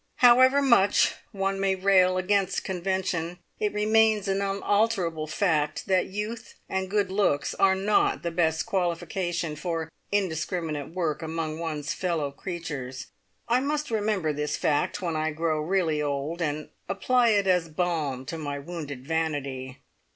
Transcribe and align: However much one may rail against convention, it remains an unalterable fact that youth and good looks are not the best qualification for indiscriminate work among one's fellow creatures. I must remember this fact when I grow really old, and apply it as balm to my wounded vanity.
However 0.15 0.63
much 0.63 1.13
one 1.31 1.59
may 1.59 1.75
rail 1.75 2.17
against 2.17 2.63
convention, 2.63 3.37
it 3.59 3.71
remains 3.71 4.27
an 4.27 4.41
unalterable 4.41 5.27
fact 5.27 5.85
that 5.85 6.07
youth 6.07 6.55
and 6.67 6.89
good 6.89 7.11
looks 7.11 7.53
are 7.53 7.75
not 7.75 8.23
the 8.23 8.31
best 8.31 8.65
qualification 8.65 9.55
for 9.55 9.91
indiscriminate 10.11 10.89
work 10.95 11.21
among 11.21 11.59
one's 11.59 11.93
fellow 11.93 12.31
creatures. 12.31 13.11
I 13.47 13.59
must 13.59 13.91
remember 13.91 14.33
this 14.33 14.57
fact 14.57 15.03
when 15.03 15.15
I 15.15 15.29
grow 15.33 15.59
really 15.61 16.01
old, 16.01 16.41
and 16.41 16.69
apply 16.89 17.27
it 17.29 17.45
as 17.45 17.69
balm 17.69 18.25
to 18.25 18.39
my 18.39 18.57
wounded 18.57 19.05
vanity. 19.07 19.81